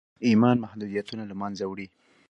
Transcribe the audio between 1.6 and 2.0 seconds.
وړي.